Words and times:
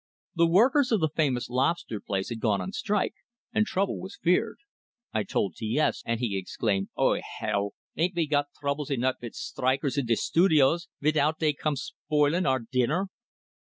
The 0.33 0.47
workers 0.47 0.91
of 0.91 0.99
the 0.99 1.11
famous 1.15 1.47
lobster 1.47 1.99
palace 2.01 2.29
had 2.29 2.39
gone 2.39 2.59
on 2.59 2.71
strike, 2.71 3.13
and 3.53 3.67
trouble 3.67 3.99
was 4.01 4.17
feared. 4.19 4.57
I 5.13 5.21
told 5.21 5.53
T 5.57 5.77
S, 5.77 6.01
and 6.07 6.19
he 6.19 6.39
exclaimed: 6.39 6.89
"Oh, 6.97 7.19
hell! 7.37 7.75
Ain't 7.95 8.15
we 8.15 8.25
got 8.25 8.47
troubles 8.59 8.89
enough 8.89 9.17
vit 9.21 9.35
strikers 9.35 9.99
in 9.99 10.07
de 10.07 10.15
studios, 10.15 10.87
vitout 11.01 11.37
dey 11.37 11.53
come 11.53 11.75
spoilin' 11.75 12.47
our 12.47 12.61
dinner?" 12.61 13.09